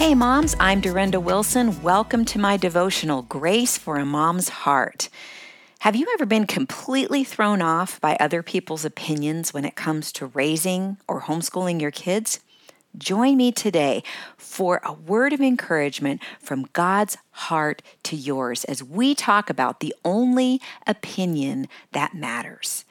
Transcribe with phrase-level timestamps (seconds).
[0.00, 1.82] Hey, moms, I'm Durenda Wilson.
[1.82, 5.10] Welcome to my devotional, Grace for a Mom's Heart.
[5.80, 10.24] Have you ever been completely thrown off by other people's opinions when it comes to
[10.24, 12.40] raising or homeschooling your kids?
[12.98, 14.02] Join me today
[14.36, 19.94] for a word of encouragement from God's heart to yours as we talk about the
[20.04, 22.84] only opinion that matters.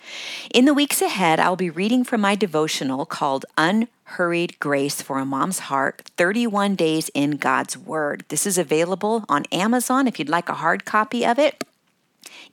[0.53, 5.25] In the weeks ahead, I'll be reading from my devotional called Unhurried Grace for a
[5.25, 8.23] Mom's Heart 31 Days in God's Word.
[8.29, 11.65] This is available on Amazon if you'd like a hard copy of it.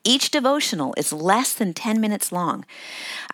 [0.05, 2.65] Each devotional is less than 10 minutes long.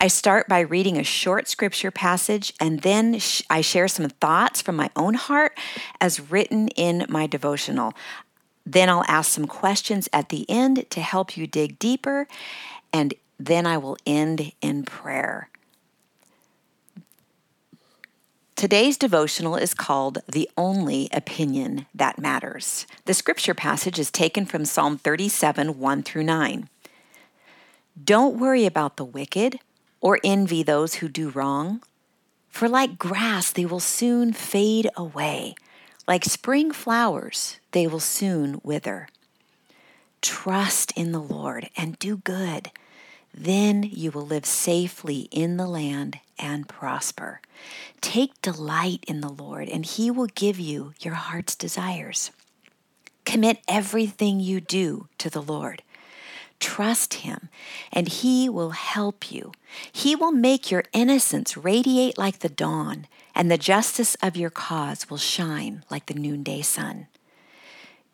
[0.01, 4.63] I start by reading a short scripture passage and then sh- I share some thoughts
[4.63, 5.59] from my own heart
[6.01, 7.93] as written in my devotional.
[8.65, 12.29] Then I'll ask some questions at the end to help you dig deeper,
[12.93, 15.49] and then I will end in prayer.
[18.63, 22.87] Today's devotional is called The Only Opinion That Matters.
[23.07, 26.69] The scripture passage is taken from Psalm 37 1 through 9.
[28.05, 29.59] Don't worry about the wicked
[30.01, 31.83] or envy those who do wrong,
[32.51, 35.57] for like grass they will soon fade away.
[36.07, 39.09] Like spring flowers, they will soon wither.
[40.21, 42.71] Trust in the Lord and do good.
[43.35, 47.41] Then you will live safely in the land and prosper.
[48.01, 52.31] Take delight in the Lord, and He will give you your heart's desires.
[53.25, 55.83] Commit everything you do to the Lord.
[56.61, 57.49] Trust Him,
[57.93, 59.53] and He will help you.
[59.91, 65.09] He will make your innocence radiate like the dawn, and the justice of your cause
[65.09, 67.07] will shine like the noonday sun.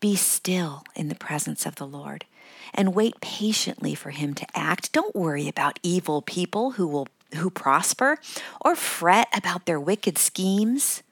[0.01, 2.25] Be still in the presence of the Lord
[2.75, 4.93] and wait patiently for him to act.
[4.93, 8.19] Don't worry about evil people who will who prosper
[8.61, 11.03] or fret about their wicked schemes.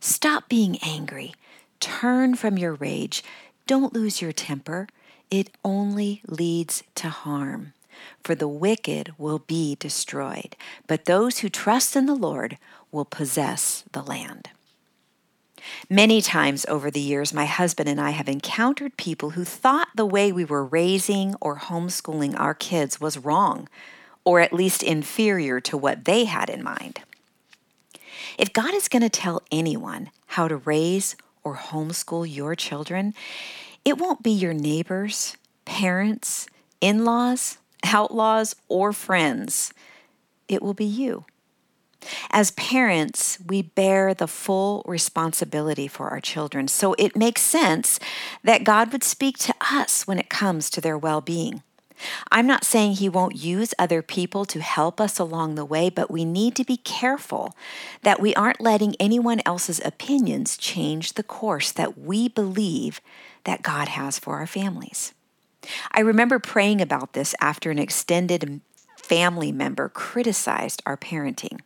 [0.00, 1.32] Stop being angry.
[1.80, 3.22] Turn from your rage.
[3.66, 4.88] Don't lose your temper.
[5.30, 7.72] It only leads to harm.
[8.22, 10.56] For the wicked will be destroyed,
[10.86, 12.58] but those who trust in the Lord
[12.90, 14.50] will possess the land.
[15.88, 20.06] Many times over the years, my husband and I have encountered people who thought the
[20.06, 23.68] way we were raising or homeschooling our kids was wrong
[24.24, 27.00] or at least inferior to what they had in mind.
[28.38, 33.14] If God is going to tell anyone how to raise or homeschool your children,
[33.84, 36.46] it won't be your neighbors, parents,
[36.80, 39.72] in laws, outlaws, or friends.
[40.48, 41.26] It will be you.
[42.30, 47.98] As parents, we bear the full responsibility for our children, so it makes sense
[48.42, 51.62] that God would speak to us when it comes to their well being.
[52.30, 56.10] I'm not saying he won't use other people to help us along the way, but
[56.10, 57.56] we need to be careful
[58.02, 63.00] that we aren't letting anyone else's opinions change the course that we believe
[63.44, 65.14] that God has for our families.
[65.92, 68.60] I remember praying about this after an extended
[68.96, 71.60] family member criticized our parenting.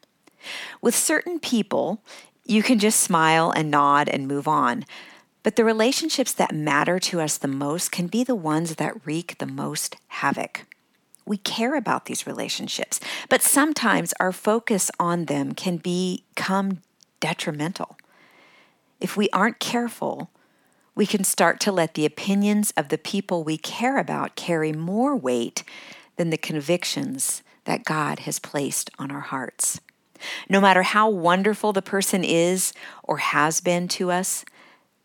[0.80, 2.02] With certain people,
[2.44, 4.84] you can just smile and nod and move on.
[5.42, 9.38] But the relationships that matter to us the most can be the ones that wreak
[9.38, 10.66] the most havoc.
[11.24, 16.80] We care about these relationships, but sometimes our focus on them can become
[17.20, 17.98] detrimental.
[19.00, 20.30] If we aren't careful,
[20.94, 25.14] we can start to let the opinions of the people we care about carry more
[25.14, 25.62] weight
[26.16, 29.80] than the convictions that God has placed on our hearts.
[30.48, 34.44] No matter how wonderful the person is or has been to us,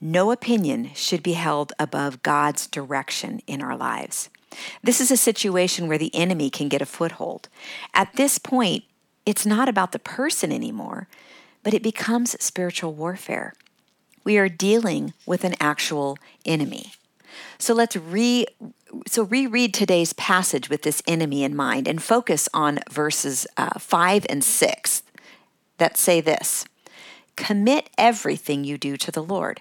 [0.02, 4.30] no opinion should be held above God's direction in our lives.
[4.84, 7.50] This is a situation where the enemy can get a foothold.
[7.94, 8.84] At this point,
[9.26, 11.08] it's not about the person anymore,
[11.64, 13.54] but it becomes spiritual warfare.
[14.24, 16.94] We are dealing with an actual enemy.
[17.58, 18.46] So let's re
[19.08, 24.26] so reread today's passage with this enemy in mind and focus on verses uh, 5
[24.30, 25.03] and 6
[25.84, 26.64] that say this
[27.36, 29.60] Commit everything you do to the Lord.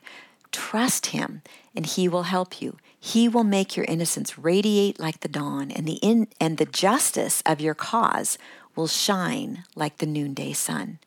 [0.52, 1.42] Trust him
[1.74, 2.76] and he will help you.
[3.00, 7.42] He will make your innocence radiate like the dawn and the in, and the justice
[7.44, 8.38] of your cause
[8.76, 11.00] will shine like the noonday sun.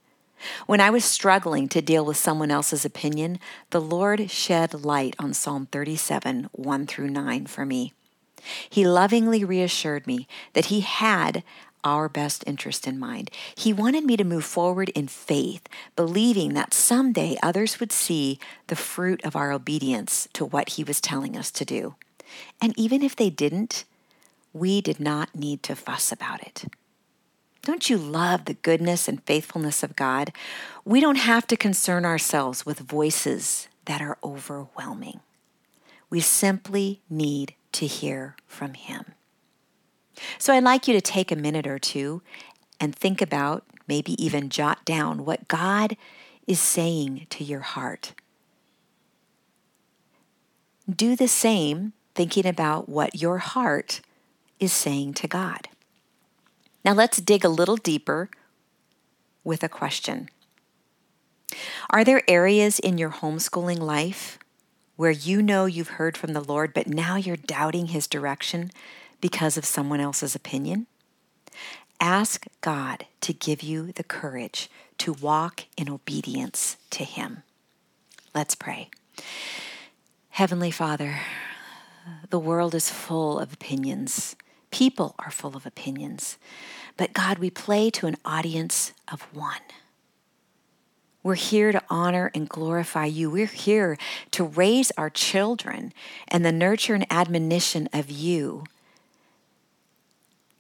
[0.65, 3.39] When I was struggling to deal with someone else's opinion,
[3.69, 7.94] the Lord shed light on Psalm 37, 1 through 9 for me.
[8.69, 11.41] He lovingly reassured me that He had
[11.85, 13.31] our best interest in mind.
[13.55, 18.75] He wanted me to move forward in faith, believing that someday others would see the
[18.75, 21.95] fruit of our obedience to what He was telling us to do.
[22.61, 23.85] And even if they didn't,
[24.51, 26.65] we did not need to fuss about it.
[27.61, 30.31] Don't you love the goodness and faithfulness of God?
[30.83, 35.19] We don't have to concern ourselves with voices that are overwhelming.
[36.09, 39.14] We simply need to hear from Him.
[40.38, 42.21] So I'd like you to take a minute or two
[42.79, 45.97] and think about, maybe even jot down what God
[46.47, 48.13] is saying to your heart.
[50.89, 54.01] Do the same thinking about what your heart
[54.59, 55.67] is saying to God.
[56.83, 58.29] Now let's dig a little deeper
[59.44, 60.29] with a question.
[61.89, 64.38] Are there areas in your homeschooling life
[64.95, 68.71] where you know you've heard from the Lord, but now you're doubting His direction
[69.21, 70.88] because of someone else's opinion?
[72.00, 74.69] Ask God to give you the courage
[75.00, 77.44] to walk in obedience to Him.
[78.33, 78.89] Let's pray.
[80.29, 81.19] Heavenly Father,
[82.29, 84.35] the world is full of opinions.
[84.71, 86.38] People are full of opinions.
[86.97, 89.61] But God, we play to an audience of one.
[91.23, 93.31] We're here to honor and glorify you.
[93.31, 93.97] We're here
[94.31, 95.91] to raise our children
[96.27, 98.65] and the nurture and admonition of you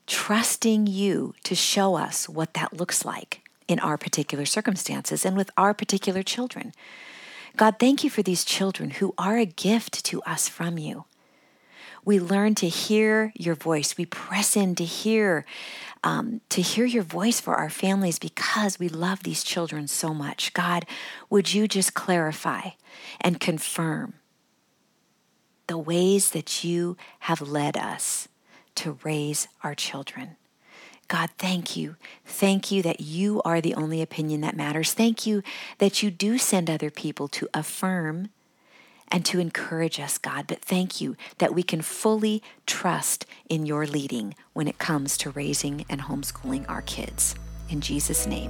[0.07, 5.49] trusting you to show us what that looks like in our particular circumstances and with
[5.57, 6.73] our particular children.
[7.55, 11.05] God, thank you for these children who are a gift to us from you.
[12.03, 13.97] We learn to hear your voice.
[13.97, 15.43] We press in to hear,
[16.03, 20.53] um, to hear your voice for our families because we love these children so much.
[20.53, 20.85] God,
[21.31, 22.71] would you just clarify
[23.19, 24.13] and confirm
[25.67, 28.27] the ways that you have led us
[28.75, 30.37] to raise our children.
[31.07, 31.97] God, thank you.
[32.25, 34.93] Thank you that you are the only opinion that matters.
[34.93, 35.43] Thank you
[35.77, 38.29] that you do send other people to affirm
[39.09, 40.45] and to encourage us, God.
[40.47, 45.29] But thank you that we can fully trust in your leading when it comes to
[45.29, 47.35] raising and homeschooling our kids.
[47.69, 48.49] In Jesus' name,